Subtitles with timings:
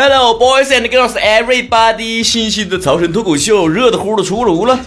[0.00, 2.22] Hello, boys and girls, everybody！
[2.22, 4.78] 新鲜的早晨脱口秀，热的乎的出炉了。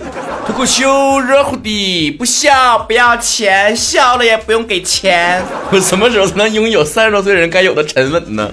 [0.47, 5.44] 脱口秀热乎的，不笑不要钱，笑了也不用给钱。
[5.69, 8.50] 我 什么时候才能拥有三十多岁人该有的沉稳呢？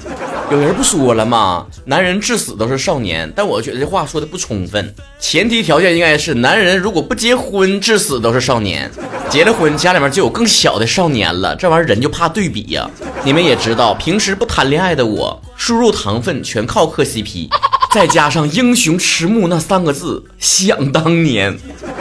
[0.51, 1.67] 有人不说了吗？
[1.85, 4.95] 男人至死都是少年，但我觉得这话说的不充分。
[5.21, 8.89] 前提条件应该是，男人如果不结婚，至死都是少年；
[9.29, 11.55] 结了婚，家里面就有更小的少年了。
[11.55, 12.89] 这玩意儿人就怕对比呀。
[13.25, 15.39] 你们也知道，平时不谈恋爱的我。
[15.55, 17.49] 输入糖分全靠磕 CP，
[17.93, 21.59] 再加上英雄迟暮那三个字，想当年，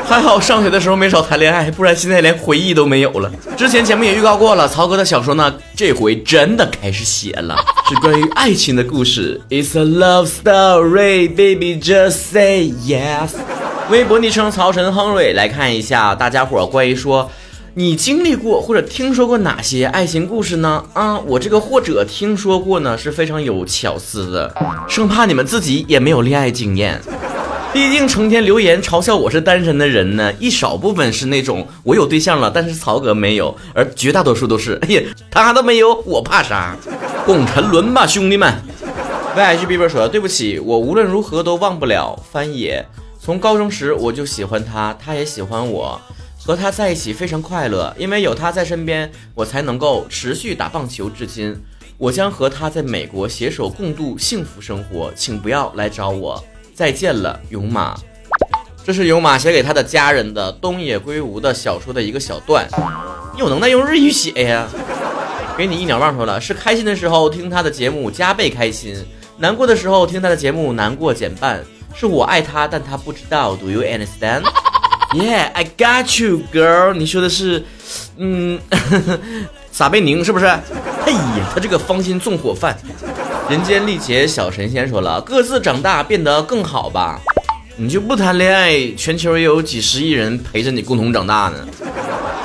[0.07, 3.29] 还好上学的时候没少谈恋爱，不然现在连回忆都没有了。
[3.57, 7.57] 之前节目也预告过了，曹哥的小说呢，这回真的开始写了，
[7.89, 9.39] 是关于爱情的故事。
[9.49, 13.29] It's a love story, baby, just say yes。
[13.89, 17.31] 微博昵称曹晨亨瑞，来看一下大家伙关于说。
[17.75, 20.83] 你经历过或者听说过哪些爱情故事呢？
[20.93, 24.51] 啊，我这个或者听说过呢，是非常有巧思的，
[24.89, 26.99] 生怕你们自己也没有恋爱经验。
[27.73, 36.75] 毕竟成天留言嘲笑我是单身的人呢，一少部分是那种我有对象了，但是曹哥没有，而绝大多数都是， 哎呀，他都没有，我怕啥？
[37.25, 38.51] 共沉沦吧，兄弟们。
[39.35, 42.83] YHB 说，对不起，我无论如何都忘不了翻野。
[43.19, 46.01] 从高中时我就喜欢他，他也喜欢我。
[46.39, 51.55] 和他在一起非常快乐，因为有他在身边，我才能够持续打棒球至今。
[51.97, 56.43] 我将和他在美国携手共度幸福生活，请不要来找我。
[56.77, 57.95] 再见了，勇马。
[58.85, 62.67] 这是勇马写给他的家人的东野圭吾的小说的一个小段。
[63.33, 64.67] 你有能耐用日语写呀？
[65.57, 68.95] 给你一鸟忘说了，是开心的时候听他的节目加倍开心，
[69.39, 71.65] 难过的时候听他的节目难过减半。
[71.95, 73.55] 是我爱他，但他不知道。
[73.55, 76.93] Do you understand？Yeah, I got you, girl。
[76.93, 77.65] 你说的是，
[78.17, 78.59] 嗯，
[79.73, 80.45] 撒贝宁是不是？
[80.45, 80.61] 哎
[81.11, 82.77] 呀，他这个芳心纵火犯。
[83.49, 87.17] 人间历劫小神仙说了，各自长大变得更好吧。
[87.77, 91.65] 你就不谈恋爱，全球也有几十亿人陪着你共同长大呢。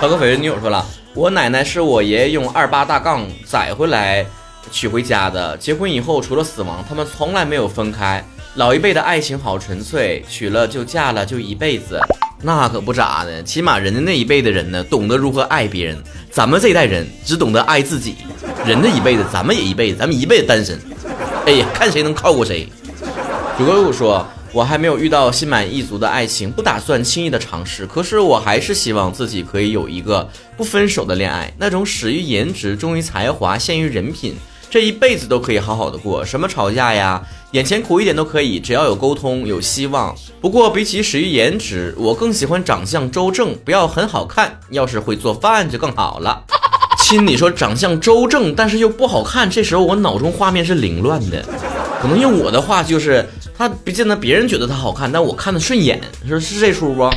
[0.01, 4.25] 涛哥绯闻女友说了，我奶奶是我爷爷用二八大杠载回来
[4.71, 5.57] 娶回家的。
[5.57, 8.25] 结婚以后，除了死亡，他们从来没有分开。
[8.55, 12.01] 老一辈的爱情好纯粹，娶了就嫁了就一辈子。
[12.45, 16.01] 那可不咋的，起码人家那一辈的人呢，懂得如何爱别人。
[16.31, 18.17] 咱们这一代人只懂得爱自己。
[18.65, 20.79] 人的一辈子，咱们也一辈子，咱们一辈子单身。
[21.45, 22.69] 哎呀，看谁能靠过谁。
[23.59, 27.85] 九哥又说，我还没有遇到心满意足的爱情，不打算轻易的尝试。
[27.85, 34.37] 可是我还是希望自己可以有一个不分手的恋爱，那种始于颜值，忠于才华，陷于人品。
[34.71, 40.15] 这一辈子都可以好好的过，什么吵架呀，眼前苦一点都可以，只要有沟通，有希望。
[40.41, 46.45] 不过比起始于颜值，我更喜欢长相周正，不要很好看，要是会做饭就更好了。
[47.13, 51.45] 亲，你说长相周正，但是又不好看，这时候我脑中画面是凌乱的。
[52.01, 53.23] 可能用我的话就是，
[53.55, 57.11] 他不见得别人觉得他好看，但我看的顺眼，说是这出不？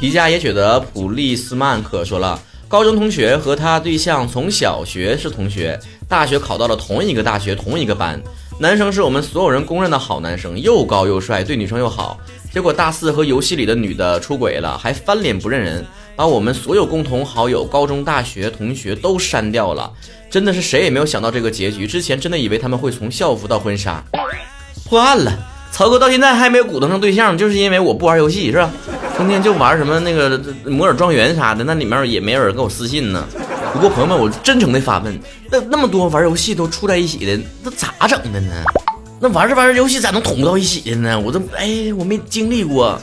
[0.00, 2.36] 迪迦也觉得普利斯曼可说了。
[2.66, 5.78] 高中同学和他对象从小学是同学，
[6.08, 8.20] 大学考到了同一个大学同一个班。
[8.58, 12.18] 男生是我们所有人公认的好男生，又高又帅，对女生又好。
[12.56, 15.84] 结果大四和游戏里的女的出轨了，还翻脸不认人，
[16.16, 19.92] 把我们所有共同好友、高中、大学同学都删掉了。
[20.30, 21.86] 真的是谁也没有想到这个结局。
[21.86, 24.02] 之前真的以为他们会从校服到婚纱，
[24.88, 25.30] 破案了。
[25.70, 28.70] 曹哥到现在还没有鼓捣上对象，就是因为我不玩游戏，是吧？
[29.18, 33.22] 成天就玩什么那个摩尔庄园啥的，那里面也没有人给我私信呢。
[33.74, 38.64] 不过朋友们，我真诚的发问：那那么多玩游戏都处在一起的，那咋整的呢？
[39.20, 41.18] 那玩着玩着游戏咋能捅不到一起的呢？
[41.18, 42.98] 我这哎，我没经历过，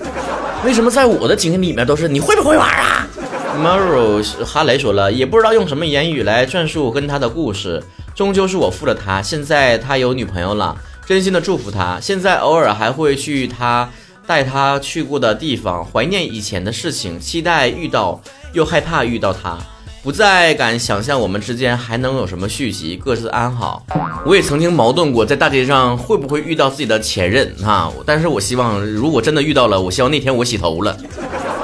[0.64, 3.08] 为什么在我的经历里面都是你会不会玩啊
[3.56, 7.84] m a r o 哈雷说了，也不知道用什么言语来转述跟他的故事，
[8.16, 9.22] 终究是我负了他。
[9.22, 10.76] 现在他有女朋友了，
[11.06, 12.00] 真心的祝福他。
[12.00, 13.90] 现在偶尔还会去他。
[14.26, 18.22] 带他去过的地方，怀念以前的事情，期待遇到，
[18.54, 19.58] 又害怕遇到他，
[20.04, 22.98] 不再敢想象我们之间还能有什么续集。
[22.98, 23.86] 各自安好。
[24.26, 27.90] 我也曾经矛盾过，在大街上会不会遇到自己的前任啊？
[28.06, 30.98] 但是我希望，如果真的遇到了，我希望那天我洗头了。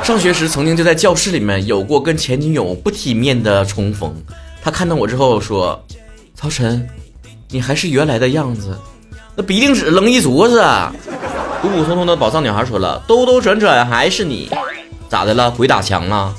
[0.01, 4.15] 上学时曾经就在教室里面有过跟前女友不体面的重逢，
[4.63, 5.77] 他看到我之后说
[6.33, 6.87] ：“曹晨，
[7.49, 8.77] 你还是原来的样子。”
[9.35, 10.63] 那鼻涕纸扔一桌子。
[11.61, 14.49] 普普通通的宝藏女孩说了：“兜兜转转还是你，
[15.09, 15.51] 咋的了？
[15.51, 16.33] 鬼打墙了？”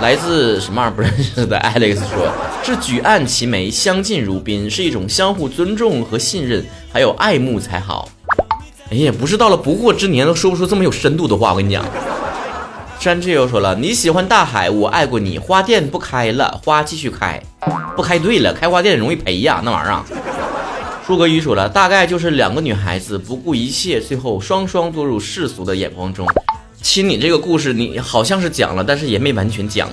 [0.00, 2.30] 来自什么玩意儿不认识的 Alex 说
[2.62, 8.08] ：“是举案齐眉，相敬如宾，是一种相互尊重和信任，还有爱慕才好。”
[8.92, 11.52] 哎呀，不是到了不惑之年都说不出这么有深度的话。
[11.52, 11.84] 我跟你讲，
[13.00, 15.38] 山治又说了：“你喜欢大海，我爱过你。
[15.38, 17.42] 花店不开了，花继续开，
[17.96, 20.04] 不开对了，开花店容易赔呀，那玩意儿。”
[21.06, 26.26] 舒格宇说了，大概就是两个女孩子不顾一切，最后双双堕入世俗的眼光中。
[26.82, 29.88] 亲，你这个故事你好像是讲了，但是也没完全讲。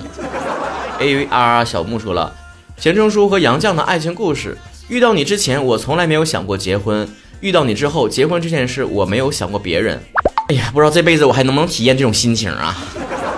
[1.00, 2.32] A V R 小木说了，
[2.78, 4.56] 钱钟书和杨绛的爱情故事。
[4.88, 7.06] 遇到你之前，我从来没有想过结婚；
[7.40, 10.00] 遇到你之后，结婚这件事我没有想过别人。
[10.48, 12.76] 哎呀，不知道这辈子我还能不能体验这种心情啊！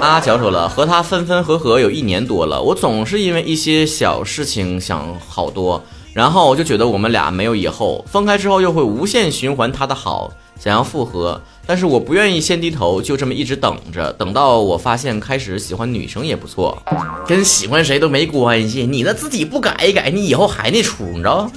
[0.01, 5.83] 阿乔说了，和他分分合合有一年多了，我总是因为一些小事情想好多，
[6.13, 11.41] 然后我就觉得我们俩没有以后，分开之后又会无限循环他的好，想要复合。
[11.67, 16.81] 但是我不愿意先低头，就这么一直等着，等到我发现开始喜欢女生也不错，
[17.27, 18.87] 跟喜欢谁都没关系。
[18.87, 21.51] 你那自己不改一改，你以后还那出，你知道？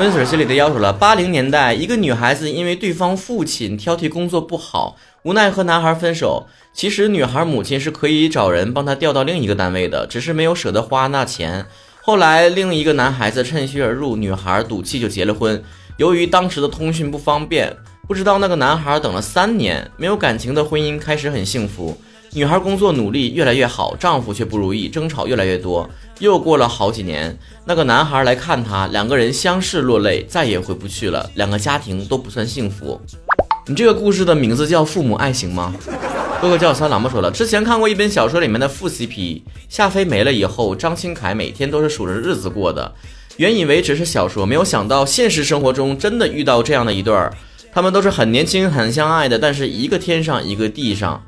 [0.00, 0.92] 温水心里的要求了。
[0.92, 6.46] 八零年代，一个女孩子因为对方父亲挑剔工作不好，无奈和男孩分手。
[6.74, 11.64] 其实女孩母亲是可以找人帮她调到另一个单位的，只是没有舍得花那钱。
[12.02, 15.62] 后来另一个男孩子趁虚而入，女孩赌气就结了婚。
[15.96, 17.76] 由于当时的通讯不方便。
[18.08, 21.96] 不知道那个男孩等了三年，没有感情的婚姻开始很幸福。
[22.34, 25.90] 女孩工作努力越来越好，丈夫却不如意，争吵越来越多。
[26.20, 31.28] 又过了好几年，那个男孩来看她，两个人相视落泪，再也回不去了。
[31.34, 33.00] 两个家庭都不算幸福。
[33.66, 35.74] 你这个故事的名字叫《父母爱情》吗？
[36.40, 42.94] 哥哥叫三郎吧说了，之前看过一本小说里面的父 CP，夏飞没了以后，张新凯每天都是数着日子过的。
[43.38, 47.34] 原以为只是小说，没有想到现实生活中真的遇到这样的一对儿。
[47.76, 51.22] 他们都是很年轻、很相爱的，但是一个天上一个地上。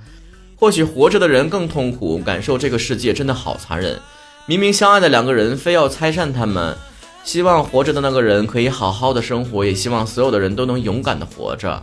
[0.56, 4.00] 或许活着的人更痛苦，感受这个世界真的好残忍。
[4.47, 6.75] 明明相爱的两个人，非要拆散他们。
[7.23, 11.83] 希望活着的那个人可以好好的生活，也希望所有的人都能勇敢的活着。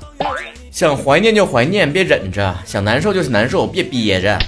[0.71, 4.39] 想怀念就怀念，别忍着；想难受就是难受，别憋着。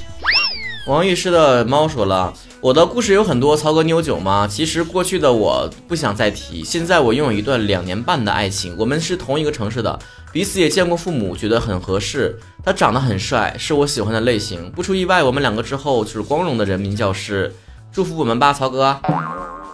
[0.88, 2.34] 王浴室的猫说了。
[2.60, 4.48] 我的故事有很多，曹哥你有酒吗？
[4.50, 9.98] 其实过去的我不想再提，现在我拥有一段两年半的爱情，我们是同一个城市的，
[10.32, 12.36] 彼此也见过父母，觉得很合适。
[12.66, 14.72] 他长得很帅，是我喜欢的类型。
[14.72, 17.54] 不出意外，我们两个之后就是光荣的人民教师。
[17.94, 19.00] 祝福我们吧，曹哥！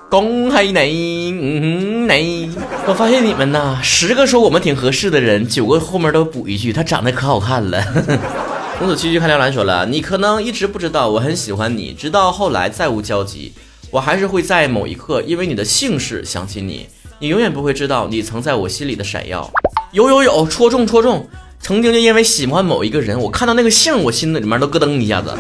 [0.10, 2.52] 恭喜你，嗯你。
[2.86, 7.82] 我发现你们呐，十个说我们挺合适的人，九个后面都补一句他长得可好看了。
[8.80, 13.54] 公子区区看梁兰说了，你可能一直不知道我很喜欢你，直到后来再无交集，
[13.92, 16.88] 我还是会在某一刻因为你的姓氏想起你。
[17.20, 19.50] 你永远不会知道你曾在我心里的闪耀。
[19.92, 21.26] 有有有，戳中戳中。
[21.62, 25.34] 曾经就因为喜欢某一个人，我看到那个姓，我心里面都咯噔一下子。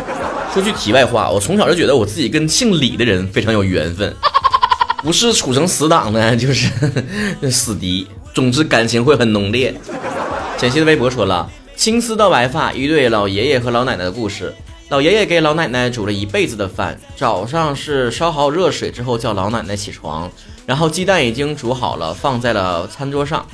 [0.53, 4.15] 说句题外话，我从小就觉得我自己跟姓李的人非常有缘分，
[5.03, 6.71] 不是处成死党呢，就是
[7.51, 8.07] 死敌。
[8.33, 9.75] 总之感情会很浓烈。
[10.56, 11.50] 简溪的微博说了。
[11.75, 14.54] 青丝到白发，一对老爷爷和老奶奶的故事。
[14.90, 20.31] 老爷爷给老奶奶煮了一辈子的饭，早上是烧好热水之后叫老奶奶起床，
[20.68, 23.46] 然后鸡蛋已经煮好了放在了餐桌上。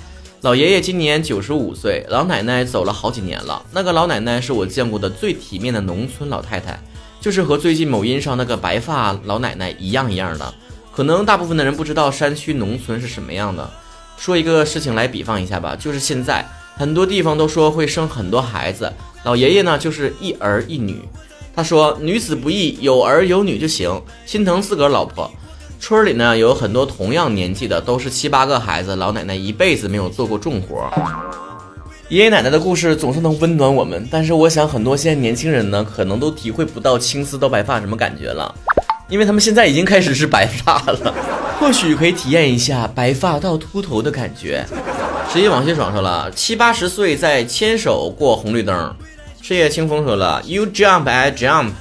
[0.42, 3.63] 老爷爷今年九十五岁，老奶奶走了好几年了。
[3.71, 6.77] 那个老奶奶是我见过的最体面的农村老太太，
[7.22, 10.54] 就是和最近某音上那个白发老奶奶一样一样的。
[10.92, 13.69] 可能大部分的人不知道山区农村是什么样的，
[14.18, 16.45] 说一个事情来比方一下吧，就是现在。
[16.79, 18.89] 很多地方都说会生很多孩子，
[19.25, 21.03] 老爷爷呢就是一儿一女。
[21.53, 25.29] 他说女子不易，有儿有女就行，心疼自个儿老婆。
[25.77, 30.89] 村里呢有很多同样年纪的，都是七八个孩子，老奶奶一辈子没有做过重活。
[32.07, 38.55] 爷爷奶奶的故事总是能温暖我们，但是我想很多现在年轻人呢，可能都体会不到青丝到白发什么感觉了，
[39.09, 41.13] 因为他们现在已经开始是白发了，
[41.59, 44.65] 或许可以体验一下白发到秃头的感觉。
[45.31, 48.95] 十一往昔爽说了，七八十岁在牵手过红绿灯。
[49.43, 51.74] 事业清风说了，You jump I jump。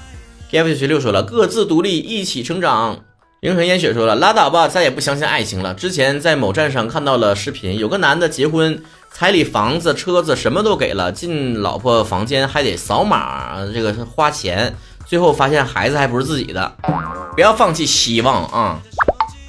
[0.50, 2.99] F 九六说了，各自独立一起成长。
[3.40, 5.73] 凌晨烟雪说了，拉倒吧，再也不相信爱情了。
[5.73, 14.75] 之前在某站上看到了视频，有个男的结婚，彩礼、房子、车子什么都给了，进老婆房间还得扫码，这个花钱，
[15.07, 16.71] 最后发现孩子还不是自己的。
[17.35, 18.78] 不要放弃希望啊！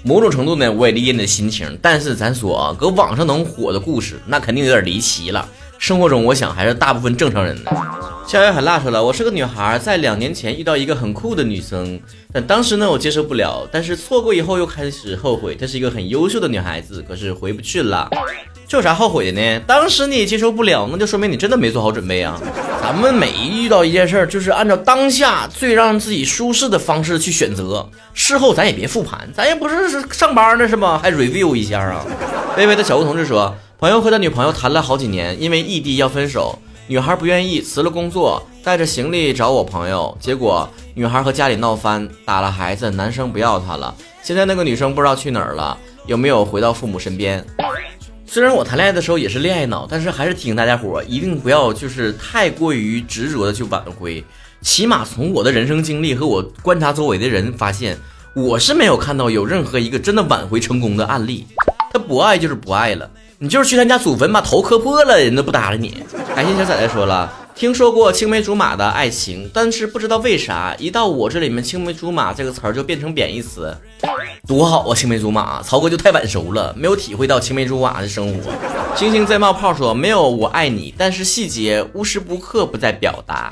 [0.10, 5.48] 某种程度呢，我也理解你的心情，但是咱说啊，搁网上能火的故事，那肯定有点离奇了。
[5.78, 7.72] 生活中，我想还是大部分正常人的。
[8.28, 12.00] 校园很辣说了，我是个女孩，在两年前遇到一个很酷的女生，
[12.34, 15.54] 但当时呢，我接受不了，但是错过以后又开始后悔。
[15.54, 18.10] 她是一个很优秀的女孩子，可是回不去了。
[18.70, 19.60] 这有啥后悔的呢？
[19.66, 22.40] 当时你也接受不了，那就说明你真的没做好准备啊！
[22.80, 31.00] 咱们每遇到一件事儿，就是按照当下最让自己舒适的方式去选择，事后咱也别复盘，咱也不是是上班呢是吗？
[31.02, 32.06] 还 review 一下啊？
[32.58, 47.44] 微微的小吴同志说，朋友和他女朋友谈了好几年，因为异地要分手，女孩不愿意，辞了工作，带着行李找我朋友，结果女孩和家里闹翻，打了孩子，男生不要她了，现在那个女生不知道去哪儿了，有没有回到父母身边？
[48.32, 54.24] 虽然我谈恋爱的时候也是恋爱脑，但是还是提醒大家伙，一定不要就是太过于执着的去挽回。
[54.62, 57.98] 起码从我的人生经历和我观察周围的人发现，
[58.36, 61.44] 我是没有看到有任何一个真的挽回成功的案例。
[61.92, 63.10] 他不爱就是不爱了，
[63.40, 65.98] 你就是去他家祖坟把头磕破了，人都不搭理你。
[66.36, 73.75] 感谢小仔仔说了，听说过青梅竹马的爱情，但是不知道为啥一到我这里面，青梅竹马这个词儿就变成贬义词。
[74.48, 78.50] 多好啊，青梅竹马，曹哥就太晚熟了，没有体会到青梅竹马的生活。
[78.96, 83.51] 星星在冒泡说，没有我爱你，但是细节无时不刻不在表达。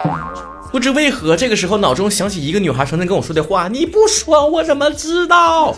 [0.72, 5.76] 不知为何，这个时候脑中想起一个女孩曾经跟我说的话：“你不说我怎么知道？”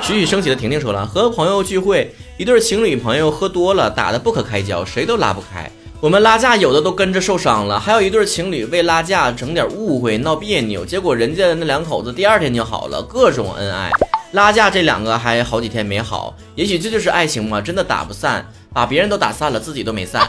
[0.00, 5.68] 徐徐升起的婷婷说了：“和朋友聚会，一对情侣朋友喝多了，打得不可开交，谁都拉不开。
[6.00, 7.80] 我们拉架，有的都跟着受伤了。
[7.80, 13.90] 还有一对情侣为拉架整点误会，闹别扭，结果人家那两口子第二天就好了，各种恩爱。
[14.30, 20.22] 拉架这两个还好几天没好，也许这就是爱情嘛，真的打不散，把别人都打散了，自己都没散。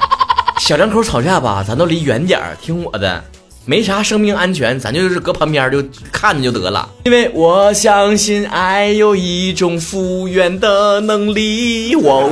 [0.57, 3.23] 小两口吵架吧，咱都离远点儿，听我的。”
[3.65, 6.89] 没啥生命安全，咱就是搁旁边就看着就得了。
[7.03, 12.31] 因为我相信爱有一种复原的能力，哦，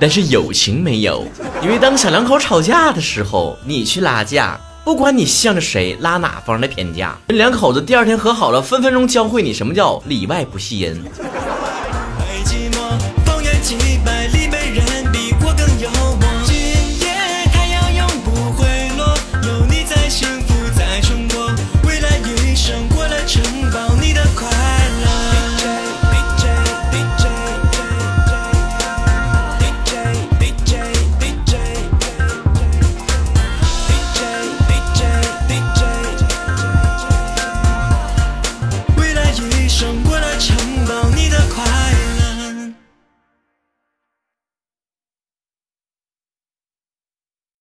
[0.00, 1.24] 但是友情没有。
[1.62, 11.02] 因为当小两口吵架的时候，你去拉架，不管你向着谁拉哪方的偏架，两口子第二天和好了，分分钟教会你什么叫里外不系人。
[12.44, 13.97] 寂寞，风远几百